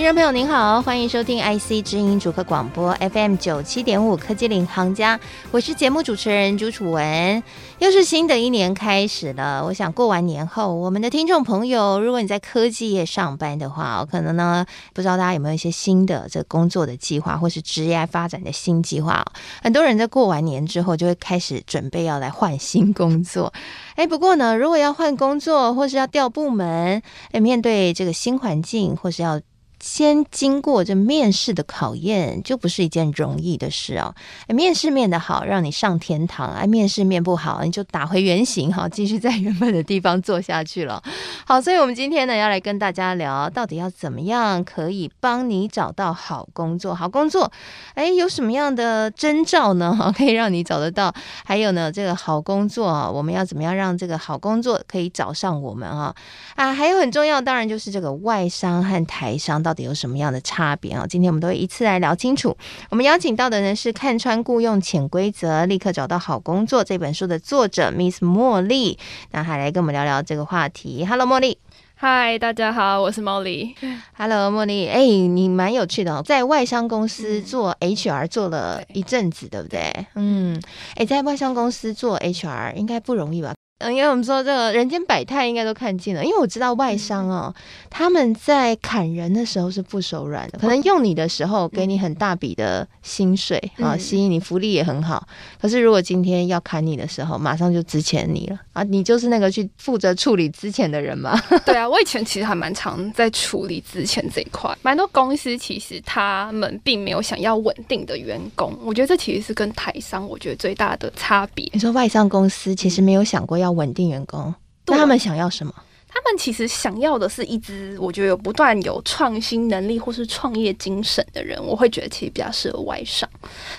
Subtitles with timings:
[0.00, 5.20] 听众朋友您好，欢迎收听 IC 知音主客广播 FM 九七点五科技领航家，
[5.50, 7.42] 我是节目主持人朱楚文。
[7.80, 19.22] 又是新的一年开始了，我想过完年后，我们的听众朋友，如果你在科技业上班的话，可能呢不知道大家有没有一些新的这工作的计划，或是职业发展的新计划。
[19.62, 23.52] 很多人在过完年之后，就会开始准备要来换新工作。
[23.96, 29.38] 哎，不过呢，如果要换工作，或是要调部门，哎，面对这个新环境，或是要
[29.80, 34.14] 先经过这面试的考验，就不是一件容易的事哦。
[34.48, 41.02] 面试面的好，让你上天堂；哎，面试面不好，你就打回原形哈，继续在原本的地方做下去了。
[41.46, 46.94] 好，所以我们今天呢，要来跟大家聊，到底要怎么样可以帮你找到好工作？
[46.94, 47.50] 好工作，
[47.94, 49.96] 哎，有什么样的征兆呢？
[49.96, 51.12] 哈， 可以让你找得到？
[51.44, 56.14] 还有呢，这个好工作啊，我们要怎么样让这个好工作可以找上我们啊？
[56.56, 61.06] 啊，还有很重要，当然就是这个外商和台商到底有什么样的差别啊？
[61.08, 62.56] 今天我们都会一次来聊清楚。
[62.90, 68.98] 我们邀请到的呢是《看穿雇佣潜规则，立刻找到好工作》这本书的作者 Miss 茉莉，
[69.30, 71.04] 那还来跟我们聊聊这个话题。
[71.06, 71.58] Hello，茉莉。
[71.94, 73.74] 嗨，大家好，我是茉莉。
[74.16, 74.88] Hello，茉莉。
[74.88, 80.06] 哎，你蛮有趣的哦，在外商公司做 HR 做了一阵子，对不对？
[80.14, 80.58] 嗯，
[80.96, 83.52] 哎，在外商公司做 HR 应该不容易吧？
[83.80, 87.54] 嗯，因为我们说这个人间百态应该都看尽了，因为我知道外商哦，
[87.88, 95.26] 他们在砍人的时候是不手软的，可能用你的时候给你很大笔的薪水啊，吸引你，福利也很好。
[95.58, 101.40] 可是如果今天要砍你的时候，马上就资遣你了啊，你就是那个去负责处理资遣的人嘛？
[101.64, 111.66] 对啊，我以前其实还蛮常在处理资遣这一块，蛮多公司其实他们并没有想要稳定的员工，我觉得这其实是跟台商我觉得最大的差别。
[111.72, 113.69] 你说外商公司其实没有想过要。
[113.72, 114.54] 稳定员工，
[114.86, 115.72] 那他们想要什么？
[116.12, 121.56] 他们其实想要的是一支我觉得有不断有创新能力或是创业精神的人。
[121.64, 123.30] 我会觉得其实比较适合外商，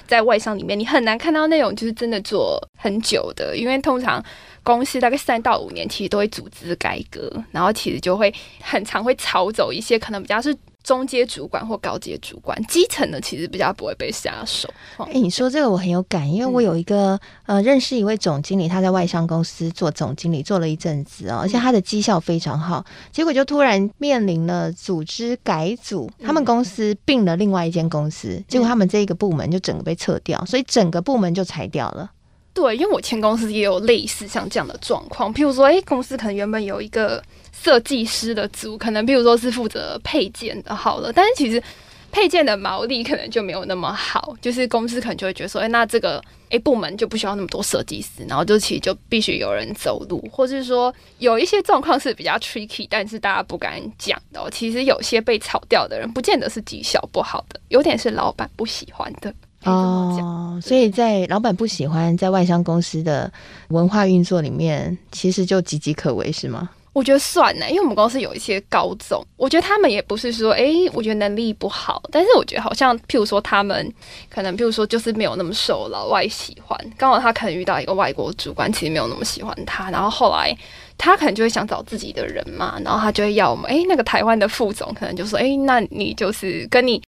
[0.08, 4.24] 在外商里面，你很难看到那种就是真的做很久的，因为通常
[4.64, 10.56] 公司大概三到五年其实都会组织改革，然后其实就会很常会炒走一些可能比较是。
[10.84, 14.68] 中阶主管或高阶主管，基层的其实比较不会被下手。
[14.98, 17.16] 哎、欸，你说这个我很有感，因为我有一个、
[17.46, 32.12] 嗯、呃认识一位总经理，他在外商公司做总经理做了一阵子哦，而且他的绩效非常好，结果就突然面临了组织改组，他们公司并了另外一间公司，结果他们这一个部门就整个被撤掉，所以整个部门就裁掉了。
[32.54, 37.24] 对，因为我前公司也有类似像这样的状况，譬如说，哎、欸，公司可能原本有一个。
[37.54, 41.62] 设计师的组可能，比如说是负责配件的，好了，但是其实
[42.12, 46.20] 配件的毛利可能就没有那么好，就是公司可能就会觉得说，哎、欸，那这个
[46.50, 54.50] A 部门就不需要那么多设计师，然后就其实就必须有人走路，或是说有一些状况是比较 tricky，但是大家不敢讲的。
[54.50, 59.32] 其实有些被炒掉的人，不见得是绩效不好的，有点是老板不喜欢的
[59.64, 60.60] 哦。
[60.62, 63.32] 所以在老板不喜欢在外商公司的
[63.70, 66.70] 文化运作里面，其实就岌岌可危，是吗？
[66.94, 73.90] 我觉得算呢，因为我们公司有一些高总，我觉得他们也不是说，哎、欸，我觉得能力不好，但是我觉得好像，譬如说他们
[74.30, 80.54] 可能，譬如说就是没有那么受老外喜欢，刚好他可能遇到一个外国主管，其实没有那么喜欢他，然后后来
[80.98, 87.02] 他可能就会想找自己的人嘛，然后他就会要我们，哎、欸，那个台湾的副总可能就说，哎、欸，那你就是跟你。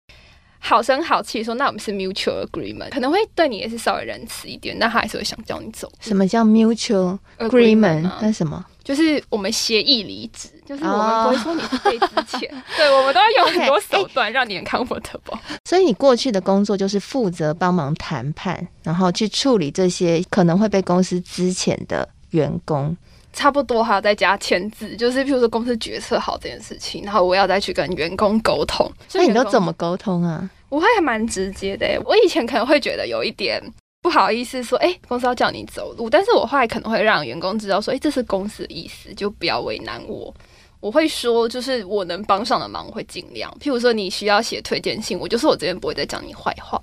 [0.64, 5.92] 好声好气说，那我们是 mutual agreement，可能会对你也是稍微仁慈一点，但他还是会想叫你走。
[6.00, 8.02] 什么叫 mutual agreement？
[8.02, 8.64] 那、啊、什么？
[8.84, 15.38] 就是我们协议离职，就是我们不会说你是被资遣，对，我们都要用很多手段让你很 comfortable。
[15.66, 22.96] 所以你过去的工作就是负责帮忙谈判，然后去处理这些可能会被公司资遣的员工。
[23.34, 28.90] 差不多还要再加签字，就是譬如说公司决策好这件事情，然后我要再去跟员工沟通。
[29.08, 30.50] 所以你都怎么沟通啊？
[30.70, 32.02] 我会还蛮直接的。
[32.06, 33.62] 我以前可能会觉得有一点
[34.02, 40.34] 不好意思说，哎，公司要叫你走路，但是我后来可能会让员工知道说，哎，这是公司的意思，就不要为难我。
[40.80, 43.56] 我会说，就是我能帮上的忙，我会尽量。
[43.62, 46.82] 譬如说你需要写推荐信，我就说我这边不会再讲你坏话。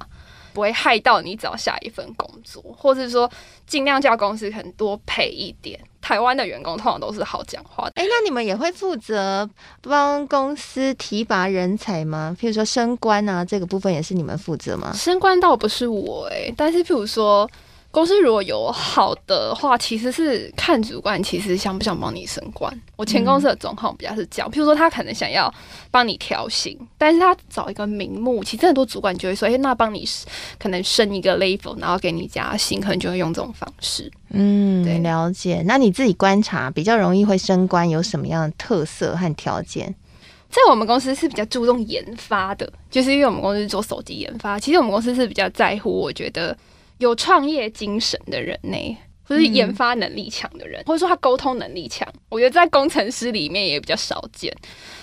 [0.58, 3.30] 不会害到你找下一份工作，或是说
[3.64, 5.78] 尽量叫公司可能多赔一点。
[6.00, 7.92] 台湾的员工通常都是好讲话的。
[7.94, 9.48] 哎，那你们也会负责
[9.82, 12.36] 帮公司提拔人才吗？
[12.40, 14.92] 譬如说升官啊，这个部分也是你们负责吗？
[14.94, 17.48] 升官倒不是我哎、欸，但是譬如说
[17.90, 22.72] 公司如果有好的话，其实是看主管其实想不想帮你升官。
[22.96, 25.52] 我前公司的状况比较是这样，嗯、譬如说他可能想要
[25.90, 30.06] 帮你调薪，但是他找一个名目，其实很多主管就会说：“哎、欸，那帮你
[30.58, 35.62] 可能升一个 level，然后给你加薪，可能就会用这种方式。”嗯，对，了解。
[35.66, 39.94] 那你自己观察比较容易会升官有什么样的特色和条件？
[40.50, 46.54] 在我们公司是比较注重研发的，就是因为我们公司是做手机研发，其实我们公司是比较在乎，我觉得。
[46.98, 48.98] 有创业精神的人呢，
[49.28, 54.50] 或是研发能力强的人，嗯、或者说他沟通能力强，我觉得在工程师里面也比较少见。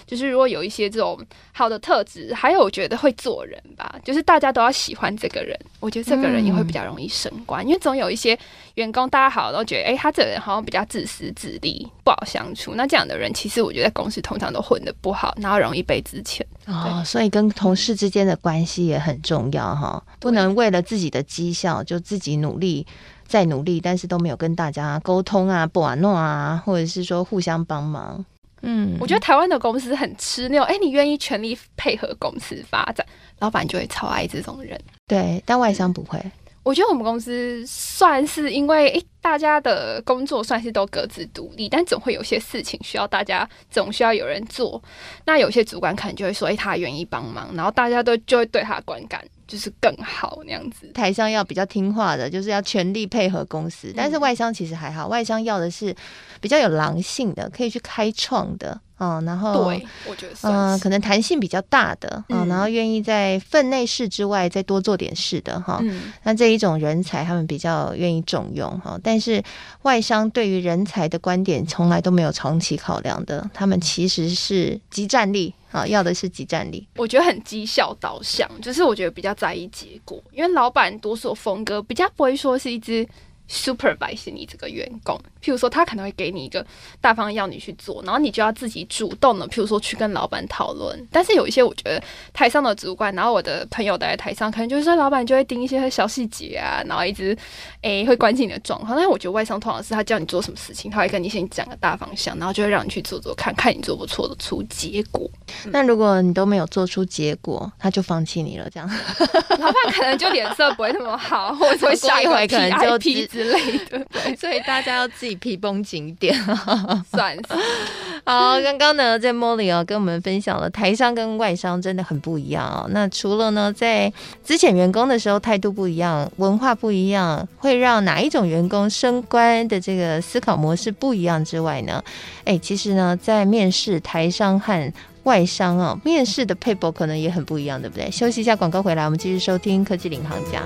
[0.07, 1.19] 就是如果有一些这种
[1.51, 8.37] 好的特质，还有我觉得会做人吧，就是大家都要喜欢这个人，我觉得这个人也会比较容易升官，嗯、因为总有一些
[8.75, 12.73] 员工大家好都觉得，哎、欸，他这个人好像比较自私自利，不好相处。
[12.75, 16.45] 那这样的人，其实我觉得在公司通常都混得不好，然后容易被之前。
[16.67, 22.85] 哦，所以跟同事之间的关系也很重要哈，不能为了自己的绩效就自己努力
[23.27, 28.23] 再努力，但是都没有跟大家沟通啊、不玩弄啊，或者是说互相帮忙。
[28.61, 33.05] 嗯，我觉得台湾的公司很吃那种，哎、欸，你愿意全力配合公司发展，
[33.39, 34.79] 老板就会超爱这种人。
[35.07, 36.19] 对，但外商不会。
[36.63, 44.81] 我觉得我们公司算是因为，哎、欸，大家的工作算是都各自独立，但总会有些事情需要大家，总需要有人做。
[45.25, 49.23] 那有些主管可能就会说，哎、欸，他愿意帮忙，然后大家都就会对他观感。
[49.47, 53.93] 就是更好那样子，台商要比较听话的，就是要全力配合公司。
[53.95, 55.95] 但是外商其实还好，外商要的是
[56.41, 58.79] 比较有狼性的，可以去开创的。
[58.97, 65.79] 嗯，然后对，我觉得嗯、呃，可能弹性比较大的，嗯，然后愿意在分内事之外再多做点事的哈。
[65.83, 68.97] 嗯，那这一种人才，他们比较愿意重用哈。
[69.03, 69.43] 但是
[69.81, 76.87] 外商对于人才的观点从来都没有长期考量的，他们其实是即战力啊，要的是即战力。
[76.95, 83.07] 我觉得很绩效导向，就是我觉得比较在意结果，因为老板多数风格比较不会说是一只。
[83.47, 86.65] supervise 你这个员工，譬如说他可能会给你一个
[86.99, 91.07] 大方要你去做，然后你就要自己主动的，譬如说去跟老板讨论。
[91.11, 92.01] 但是有一些我觉得
[92.33, 97.37] 台上的主管，然后我的朋友待在台上，可能就是说老板就会盯一些小细节啊，然后一直
[97.81, 98.93] 诶、欸、会关心你的状况。
[98.95, 105.29] 但是我觉得外商通常是他叫你做什么事情，他会跟你先讲个大方向，然后就会让你去做做看看你做不做得出结果。
[105.65, 108.89] 那如果你都没有做出结果，他就放弃你了，这样
[109.59, 113.25] 老板可能就脸色不会那么好，或者说下一回可能就批。
[113.25, 116.33] 之类的，对， 所以大家要自己皮绷紧一点，
[117.11, 117.43] 算是
[118.25, 118.59] 好。
[118.61, 122.87] 刚刚呢，在 Molly 哦跟我们分享了台商跟外商真的很不一样哦。
[122.89, 124.11] 那除了呢，在
[124.43, 132.03] 之前员工的时候态度不一样，文化不一样，会让哪一种员工升官的这个思考模式不一样之外呢？
[132.45, 134.91] 哎，其实呢，在面试台商和
[135.23, 138.09] 外商啊，面试的配博可能也很不一样，对不对？
[138.09, 140.63] 休息一下，广告回来，我们继续收听科技领航家。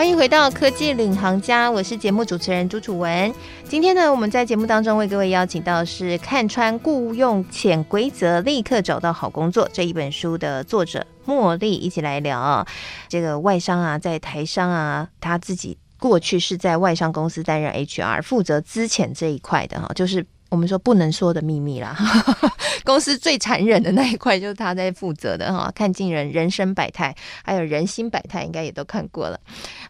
[0.00, 3.30] 欢迎回到科技领航家，我是节目主持人朱楚文。
[3.64, 12.66] 今天呢，我们在节目当中为各位邀请到是《看穿雇佣潜规则，立刻找到好工作》这一本书的作者茉莉，一起来聊。
[13.10, 20.24] 这个外商啊，在台商啊，他自己过去是在外商公司担任 HR，负责资遣这一块的哈，就是。
[20.50, 21.96] 我们说不能说的秘密啦，
[22.84, 27.14] 公司最残忍的那一块就是他在负责的哈，看尽人人生百态，
[27.44, 29.38] 还有人心百态，应该也都看过了。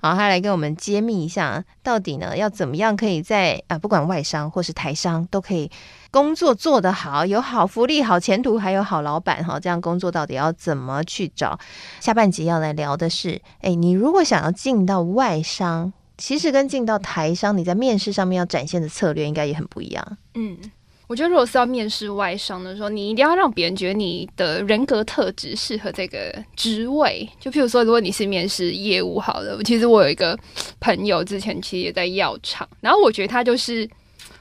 [0.03, 5.71] 好，他来跟我们揭秘一下，到底呢要怎么样可以在啊，不管外商或是台商，都可以
[6.11, 9.59] 工作做得好，有好福利、好前途，还有好老板哈。
[9.59, 11.59] 这样工作到底要怎么去找？
[12.01, 15.93] 下半集要来聊的是，哎，你如果想要进到外商。
[16.21, 20.19] 其实跟进到台商，你在面试上面要展现的策略应该也很不一样。
[20.35, 20.57] 嗯，
[21.09, 27.29] 我觉得如果是要面试外商的时候，你一定要让别人觉得你的人格特质适合这个职位。
[27.41, 30.39] 就譬如说，如果你是面试业务好的，其实我有一个
[30.79, 33.89] 朋友之前其实也在药厂，然后我觉得他就是。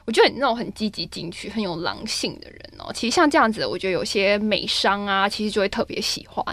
[0.06, 6.44] 我觉得你那种很积极进取、很有狼性的人哦，其实像这样子，我觉得有些美商啊，其实就会特别喜欢。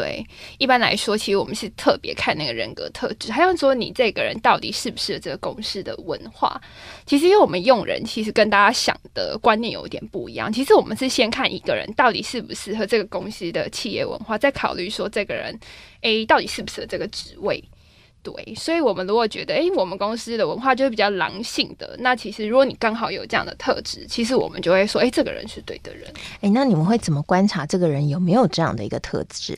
[0.00, 0.26] 对，
[0.56, 6.58] 一般来说，其实我们是特别看那个人格特质，还有说你这个人到底适不适合这个公司的文化。
[7.04, 10.50] 其实，因为我们用人其实跟大家想的观念有点不一样。
[10.50, 15.60] 其实我们是先看一个人到底适不适合这个公司的企业文化，再考虑说这个人，
[16.00, 17.62] 诶，到底适不适合这个职位。
[18.22, 26.06] 对，所以，我们如果觉得，哎，我们公司的文化就是比较狼性的，那其实如果你刚好有这样的特质，其实我们就会说，哎，这个人是对的人。
[26.42, 29.56] 哎，那你们会怎么观察这个人有没有这样的一个特质？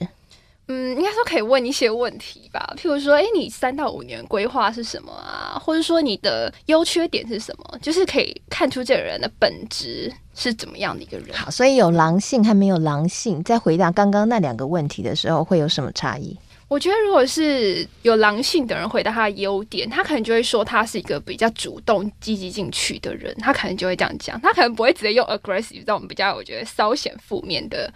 [0.68, 5.60] 嗯，应该说可以问一些问题吧，譬如说，哎，你三到五年规划是什么啊？
[5.60, 7.78] 或者说你的优缺点是什么？
[7.82, 11.36] 就是可以看出这个人的本质是怎么样的一个人。
[11.36, 16.38] 好，所以有狼性还没有狼性，在回答刚刚那两个问题的时候，会有什么差异？
[16.68, 27.92] 我觉得，如果是有狼性的人回答他的优点，他可能就会说他是一个比较主动、积极进取的人，他可能就会这样讲，他可能不会直接用 aggressive 这种比较我觉得稍显负面的。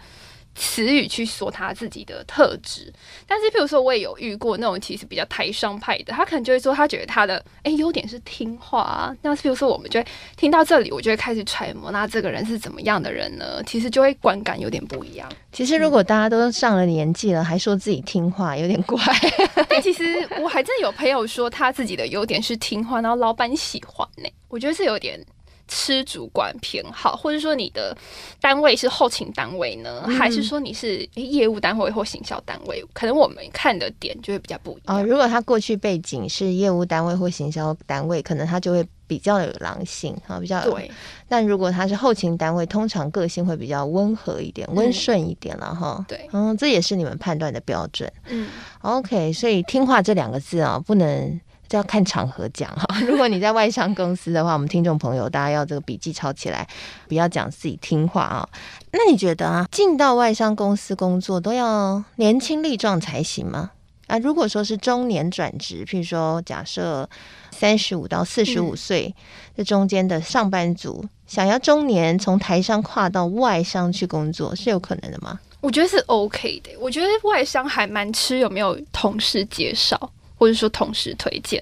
[0.57, 2.91] 词语去说他自己的特质，
[3.27, 9.15] 但是譬如说，我也有遇过那种其实比较台商派的，他可能就会说他觉得他的诶优点是听话啊。
[9.21, 13.61] 那譬如说，我们就会听到这里，我就会开始揣摩，那这个人是怎么样的人呢？
[13.67, 15.31] 其实就会观感有点不一样。
[15.51, 18.97] 其实如果大家都上了年纪了，还说自己听话，有点怪。
[19.69, 24.33] 但其实我还真有朋友说他自己的优点是听话，然后老板喜欢呢、欸。
[24.47, 25.23] 我觉得是有点。
[25.67, 27.95] 吃主管偏好，或者说你的
[28.39, 32.83] 单位是后勤单位呢，嗯、还是说你是业务单位或行销单位？
[32.93, 34.97] 可能我们看的点就会比较不一样。
[34.97, 40.89] 哦，如果他过去背景是业务单位或行销单位，可能他就会比较有狼性啊，比较对。
[41.27, 46.05] 但如果他是后勤单位，通常个性会比较温和一点、温顺一点了哈。
[46.07, 48.11] 对，嗯，这也是你们判断的标准。
[48.27, 48.47] 嗯
[48.81, 51.39] ，OK，所以听话这两个字啊，不能。
[51.67, 52.85] 这要看场合讲哈。
[53.07, 56.67] 如果你在外商公司的话，我们听众朋友大家要这个笔记抄起来，
[57.07, 58.47] 不要讲自己听话啊。
[58.91, 63.71] 那你觉得啊，进到外商公司工作都要年轻力壮才行吗？
[64.07, 67.09] 啊，如果说是中年转职，譬如说假设
[67.51, 69.13] 三十五到四十五岁
[69.55, 75.37] 这中间的上班族，嗯、想要中年从台商跨到外商去工作，是有可能的吗？
[75.59, 76.71] 我觉得是 OK 的。
[76.79, 79.99] 我觉得外商还蛮吃有没有同事介绍。
[80.37, 81.61] 或者说同时推荐，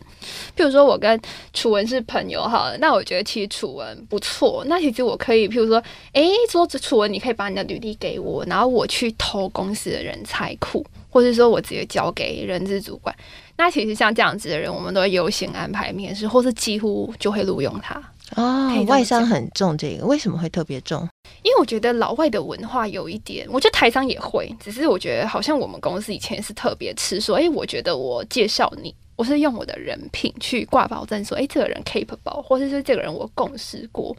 [0.55, 1.19] 譬如说我跟
[1.53, 5.81] 楚文是朋友好了，那我觉得其实楚文不错，那其实我可以譬如说，
[6.13, 13.15] 诶，说楚文，你可以把你的履历给我，然后我去投公司的人才库，或是说我直接交给人资主管。
[13.57, 18.01] 那其实像这样子的人，我们都会优先安排面试，或是几乎就会录用他。
[18.35, 21.07] 哦，外商很重这个，为什么会特别重？
[21.43, 28.93] 因为我觉得老外的文化有一点，我觉得台商也会，只是我觉得好像我们公司以前是特别吃说，哎，我觉得我介绍你。
[29.15, 34.15] 我是用我的人品去挂保证，说，哎，这个人 capable，或者是这个人我共事过。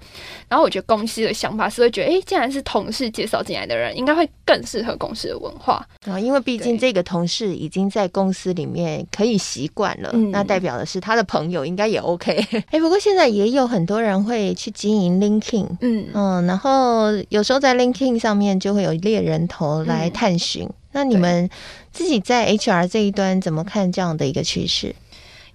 [0.48, 5.86] 然后我觉得公司的想法是会觉得，哎，既然是同事介绍进来的人，应该会更适合公司的文化。
[6.06, 12.34] 啊，因为毕竟这个同事已经在公司里面可以习惯了，那代表的是他的朋友应该也 OK。
[12.70, 20.64] 哎，不过现在也有很多人会去经营 LinkedIn，嗯嗯，然后有时候在 LinkedIn 上面就会有猎人头来探寻。
[20.64, 21.50] 嗯那你们
[21.92, 24.96] 自己在 HR 这一端怎么看这样的一个趋势？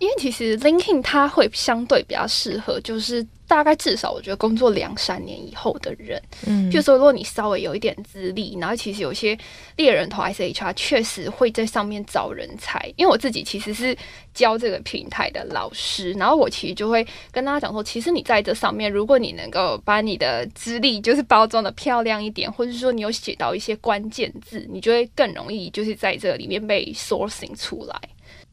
[0.02, 3.26] 因为其实 LinkedIn 它会相对比较适合，就是。
[3.52, 9.38] 大概至少我觉得工作两三年以后的人，嗯，就是说如果你稍微有一点资历，然后其实有些
[9.76, 12.82] 猎人头 SHR 确实会在上面找人才。
[12.96, 13.94] 因为我自己其实是
[14.34, 28.00] 教这个平台的老师，然后我其实就会跟大家讲说，其实你在这上面，如果你能够把你的资历就是包装的漂亮一点，或者是说你有写到一些关键字，你就会更容易就是在这里面被 sourcing 出来。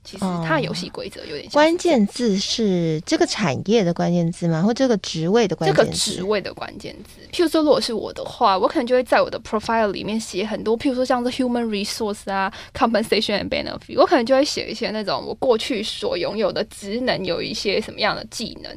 [0.08, 4.62] 其实它的游戏规则有点像关键字是这个产业的关键字吗？
[4.62, 5.82] 或这个职位的关键字？
[5.82, 7.20] 这个职位的关键字。
[7.30, 18.74] 譬如说，如果是我的话，我可能就会在我的 profile 里面写很多，譬如说像是 human resource 啊，compensation and benefit，我可能就会写一些那种我过去所拥有的职能有一些什么样的技能，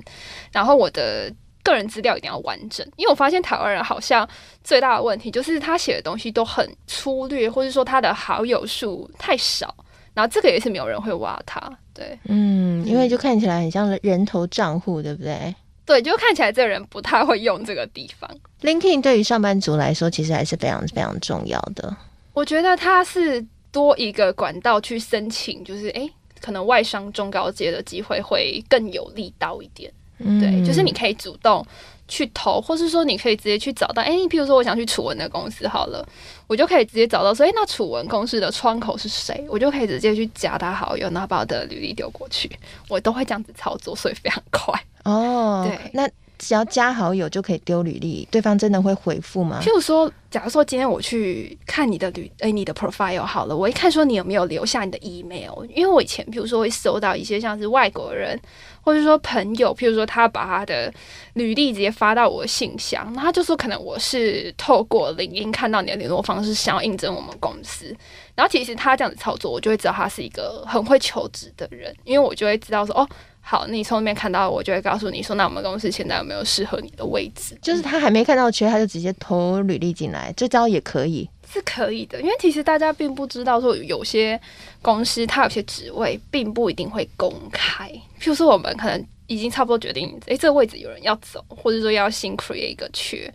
[0.51, 1.33] 然后我的
[1.63, 4.27] 个人资料一定要完整，因为我发现台湾人好像
[4.65, 9.73] 最大的问题就是他写的东西都很粗略，或者说他的好友数太少。
[10.13, 11.61] 然后这个也是没有人会挖它，
[11.93, 15.55] 对，嗯，因为就看起来很像人头账户，对不对？
[15.85, 18.29] 对，就看起来这个人不太会用这个地方。
[18.61, 21.95] LinkedIn 对于上班族来说，其实还是非常非常重要的。
[22.33, 29.91] 我觉得它是多一个管道去申请，就是哎，可能外商中高阶的机会会更有力道一点。
[30.19, 31.65] 嗯，对，就是你可以主动。
[32.11, 36.05] 去投，或是说你可以直接去找到，哎、欸，你譬如说我想去楚文的公司好了，
[36.45, 39.45] 我就可以直接找到说，哎、欸，那楚文公司的窗口是谁？
[39.47, 42.51] 我就可以直接去加他好友，然后把我的履历丢过去，
[42.89, 44.77] 我都会这样子操作，所以非常快。
[45.05, 46.05] 哦，对，那
[46.41, 49.59] 只要加好友就可以丢履历，对方真的会回复吗？
[49.61, 58.39] 譬如说，假如说今天我去看你的履，哎、欸，你的 profile 好了，我一看说你有没有留下你的 email，因为我以前譬如说会收到一些像是外国人。
[58.83, 60.91] 或者说朋友，譬如说他把他的
[61.33, 67.95] 履历直接发到我的信箱，那他就说可能我是透过领英看到你的联络方式，想要应征我们公司。
[68.33, 73.07] 然后其实他这样子操作，我就会知道他是一个很会求职的人，因为我就会知道说哦，
[73.43, 77.57] 好，你从那边看到，我就会告诉你说，那我们公司现在有没有适合你的位置？
[77.61, 82.21] 就是他还没看到缺，他就直接投履历进来，这招也可以，是可以的。
[82.21, 84.39] 因为其实大家并不知道，说有些
[84.81, 87.89] 公司它有些职位并不一定会公开。
[88.21, 93.29] 譬如说，我们可能已经差不多决定，诶，这个位置有人要走，或者说要新 create 一个缺。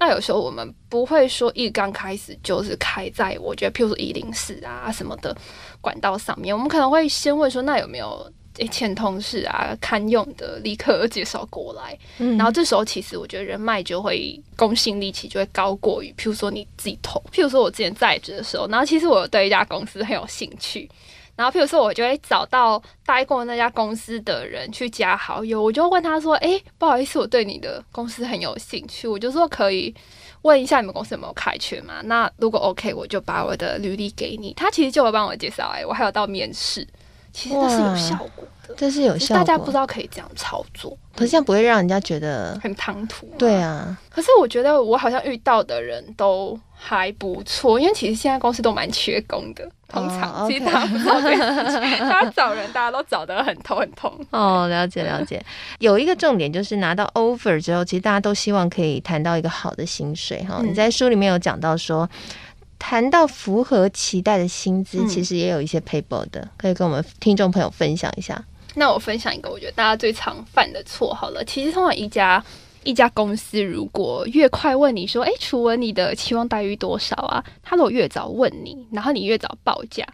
[0.00, 5.36] 那有时候我们不会说一刚开始就是开在我觉得，譬如说一零四啊什么的
[5.80, 8.28] 管道上面，我们可能会先问说，那有没有？
[8.58, 20.90] 诶，前同事啊，堪用的立刻介绍过来，嗯，然后这时候其实我觉得人脉就会公信力其实就会高过于，譬如说你自己投，譬如说我之前在职的时候，然后其实我对一家公司很有兴趣，
[21.36, 29.94] 然后譬如说我就会找到待过那家公司的人去加好友，我就问他说，诶，不好意思，我对你的公司很有兴趣，我就说可以
[30.42, 32.02] 问一下你们公司有没有开缺嘛？
[32.04, 36.86] 那如果 OK，我就把我的履历给你，他其实就会帮我介绍，哎，我还有到面试。
[37.32, 39.36] 其实这是有效果的，这是有效果。
[39.36, 43.26] 大家不知道可以这样操作，可是这样不会让人家觉得很唐突。
[43.38, 49.68] 对啊，可是我觉得我好像遇到的人都还不错，因为其实现在公司都蛮缺工的。
[49.88, 54.12] 通常其实大家不大家找人大家都找得很痛很痛。
[54.30, 55.44] 哦，了解了解。
[55.80, 60.60] 有一个重点就是拿到 offer 之后，其实大家都希望可以谈到一个好的薪水哈。
[60.62, 62.08] 你在书里面有讲到说。
[62.80, 68.42] 谈到符合期待的薪资，其实也有一些 paper 的，可以跟我们听众朋友分享一下。
[68.74, 71.44] 那我分享一个，我觉得大家最常犯的错好了。
[71.44, 72.42] 其实通常一家
[72.82, 77.44] 一家公司，如果越快问你说，哎，楚文，你的期望待遇多少啊？
[77.62, 80.06] 他如果越早问你，然后你越早报价，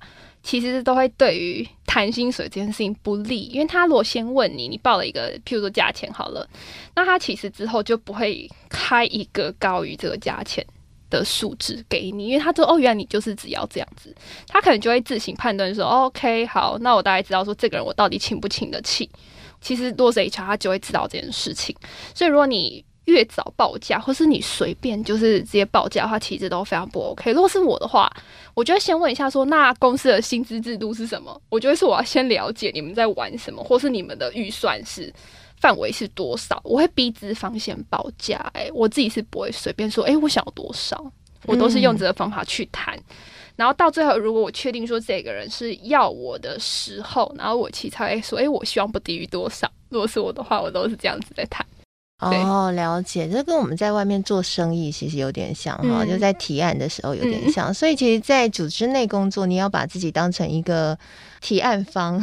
[0.43, 6.49] 其实都会对于谈薪水这件事情不利，因为他如果先问你，你报了一个譬如说价钱好了，
[6.95, 10.67] 那他其实之后就不会开一个高于这个价钱
[11.11, 14.15] 的数值给你，因为他说哦，原来你就是只要这样子，
[14.49, 19.09] 他可能就会自行判断说，OK，好，那我大概知道说这个人我到底请不请得起。
[19.61, 21.75] 其实若是 HR，他就会知道这件事情。
[22.15, 27.33] 所以如果你越早报价，或是你随便就是直接报价的话，其实都非常不 OK。
[27.33, 28.09] 如果是我的话，
[28.55, 31.41] 我就会先问一下说，那公司的薪资制度是什么？
[31.49, 35.13] 我觉得是我要先了解你们在玩什么，或是你们的预算是。
[35.59, 36.61] 范围是多少？
[36.63, 41.11] 我会逼资方先报价，哎，我自己是不会随便说，哎、欸，我想要多少，
[41.47, 43.17] 我都是用这个方法去谈，嗯、
[43.57, 49.67] 然后到最后，如果我确定说这个人是要我的时候，然后我其实才会说，哎、欸，我希望不低于多少。
[49.89, 51.65] 如果是我的话，我都是这样子在谈。
[52.19, 60.99] 哦，了解，这跟我们在外面做生意其实有点像哈，嗯、就在提案的时候有点像，嗯、所以其实，在组织内工作，你要把自己当成一个
[61.43, 62.19] 提案方，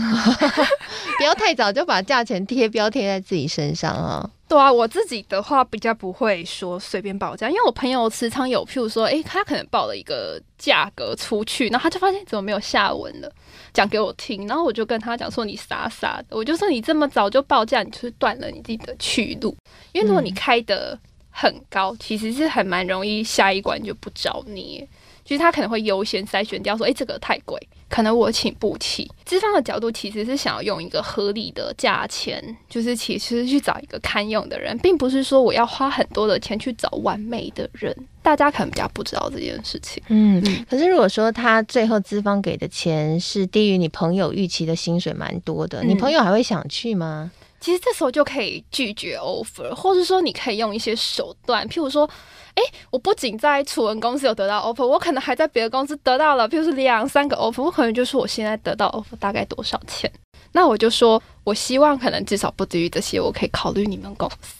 [1.17, 4.27] 不要太早就把价钱贴标贴在自己身上啊。
[4.53, 13.31] 对啊，我自己的话比较不会说随便报价，因为我朋友时常有，譬如说，哎，他可能报了一个价格出去，然后他就发现怎么没有下文了。
[13.73, 19.57] 讲给我听，然后我就跟他讲说：“你傻傻的，我就说你这么早就报价，你就是断了你自己的去路。
[19.91, 20.95] 因为如果你开得
[21.31, 24.87] 很高，其实是很蛮容易下一关就不找你。
[25.25, 27.59] 其实他可能会优先筛选掉，说：诶，这个太贵，
[27.93, 29.07] 可能我请不起。
[29.23, 47.29] 资方的角度其实是想要用一个合理的价钱，就是其实去找一个堪用的人，并不是说我要花很多的钱去找完美的人。”大家可能比较不知道这件事情，嗯，可是如果说他最后资方给的钱是低于你朋友预期的薪水蛮多的，嗯、你朋友还会想去吗？
[47.59, 52.09] 其实这时候就可以拒绝 offer，或者说你可以用一些手段，譬如说，
[52.55, 60.11] 哎，我不仅在楚文公司有得到 offer，我可能还在别的公司得到了，譬如说两三个 offer，我可能就说我现在得到 offer 大概多少钱，
[60.51, 64.55] 那我就说我希望可能至少不低于这些，我可以考虑你们公司。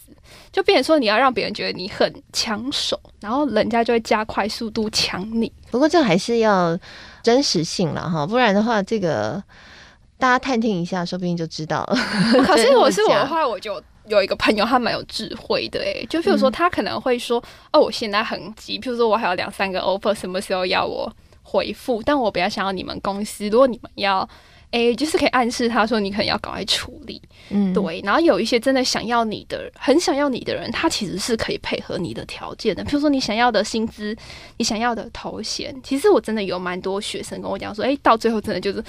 [0.50, 5.52] 就变成说，你要让别人觉得你很抢手，然后人家就会加快速度抢你。
[5.68, 6.78] 不过这还是要
[7.24, 9.42] 真实性了哈，不然的话，这个
[10.16, 11.96] 大家探听一下，说不定就知道了。
[12.46, 17.38] 可是我是我的话，我就有一个朋友，他蛮有智慧的诶，就譬如说，他可能会说
[17.72, 21.10] ：“嗯、哦，我现在很急，譬如说我还有两三个 offer，什么时候要我
[21.42, 22.02] 回复？
[22.02, 24.28] 但我比较想要你们公司，如果你们要。”
[24.70, 28.00] 哎，就是可以暗示他说你可能要赶快处理，嗯，对。
[28.04, 32.82] 然后有一些真的想要你的，很想要你的人，他其实是可以配合你的条件的。
[32.82, 34.16] 比如说你想要的薪资，
[34.56, 38.82] 你想要的头衔，其实我真的有蛮多学生跟我讲说，哎，到最后真的就是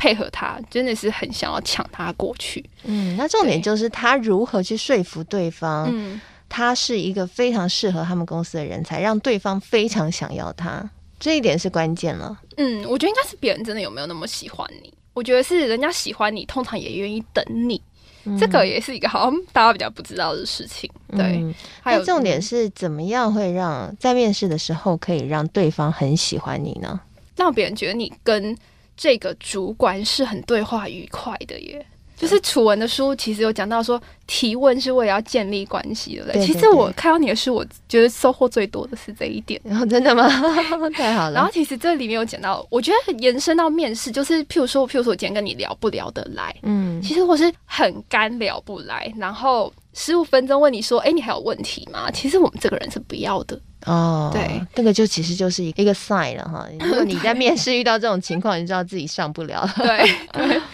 [0.00, 2.64] 配合他，真的是很想要抢他过去。
[2.84, 12.40] 嗯，那重点就是他如何去说服对方，嗯，他是一个非常适合他们公司的人才，让对方非常想要他，这一点是关键了。
[12.56, 14.90] 嗯，我觉得应该是别人真的有没有那么喜欢你。
[15.12, 17.82] 我觉得是人家喜欢你，通常也愿意等你。
[18.24, 20.90] 嗯、这个也是一个好像大家比较不知道的事情。
[21.08, 27.00] 对，嗯、还有重点是怎么样会让在面试的时候可以让对方很喜欢你呢？
[27.36, 28.56] 让别人觉得你跟
[29.00, 31.86] 这个主管是很对话愉快的耶。
[32.20, 36.32] 就是楚文的书其实有讲到说，提问是为了要建立关系，对不对？
[36.34, 39.58] 对对对，其实我看到你的书，我觉得收获最多的是这一点。
[39.64, 40.28] 然后真的吗？
[40.94, 41.32] 太好了。
[41.32, 52.10] 然后其实这里面有讲到，我觉得延伸到面试，就是譬如说，譬如说我今天跟你聊不聊得来，嗯，其实我是很干聊不来，然后十五分钟问你说，哎，你还有问题吗？
[52.10, 53.58] 其实我们这个人是不要的。
[53.86, 56.68] 哦，对，那个就其实就是一个一个 sign 了哈。
[56.84, 59.74] 如果你在面试遇到这种情况，你知道自己上不了了。
[59.78, 60.60] 对对。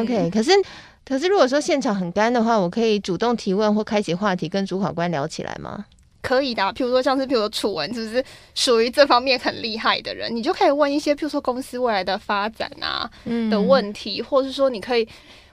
[0.00, 0.50] OK，可是
[1.04, 5.84] 可是如果说现场很干的话，我可以主动提问或开启话题跟主考官聊起来吗？
[6.22, 10.34] 可以的，譬如说像是譬如说楚文，是不是属于这方面很厉害的人？
[10.34, 13.08] 你就可以问一些譬如说公司未来的发展啊
[13.48, 15.08] 的问题，嗯、或是说你可以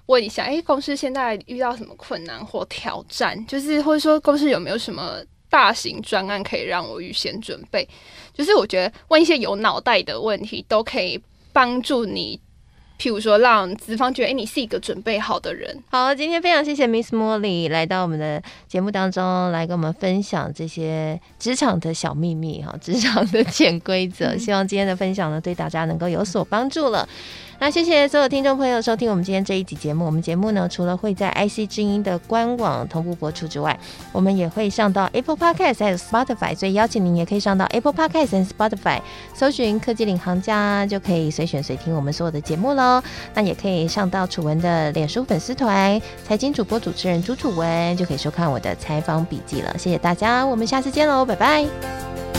[0.08, 3.46] 问一下，哎、欸，公司现在遇到什么困难或挑战？
[3.46, 7.88] 就是或者说公司有没有什么大型专案可以让我预先准备？
[8.34, 12.40] 就是我觉得问一些有脑袋的问题，都可以帮助你。
[13.00, 15.78] 譬如说，让资方觉得，哎、欸，你是一个准备好的人。
[15.90, 24.38] 好，今天非常谢谢 Miss Molly 来到我们的节目当中，来跟我们分享这些职场的小秘密哈，职场的潜规则。
[24.38, 27.08] 希望今天的分享呢，对大家能够有所帮助了。
[27.64, 30.06] 那谢谢所有听众朋友收听我们今天这一集节目。
[30.06, 33.80] 我们节目呢，除了会在 IC 之音的官网同步播出之外，
[34.12, 39.00] 我们也会上到 Apple Podcast 还有 Spotify，所以邀请您也可以上到 Apple Podcast 和 Spotify，
[39.34, 43.02] 搜寻科技领航家，就可以随选随听我们所有的节目喽。
[43.34, 49.74] 那也可以上到楚文的脸书粉丝团，财经主播主持人朱楚文，就可以收看我的采访笔记了。
[49.78, 52.33] 谢谢大家，我们下次见喽，拜拜。